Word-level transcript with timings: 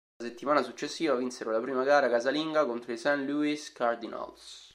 La 0.17 0.25
settimana 0.29 0.63
successiva 0.63 1.13
vinsero 1.13 1.51
la 1.51 1.59
prima 1.59 1.83
gara 1.83 2.09
casalinga 2.09 2.65
contro 2.65 2.91
i 2.91 2.97
St. 2.97 3.21
Louis 3.27 3.71
Cardinals. 3.71 4.69